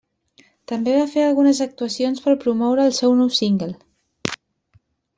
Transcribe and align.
També 0.71 0.95
va 0.99 1.03
fer 1.11 1.25
algunes 1.25 1.61
actuacions 1.67 2.25
per 2.25 2.35
promoure 2.47 2.89
el 2.91 2.99
seu 3.03 3.17
nou 3.23 3.33
single. 3.41 3.71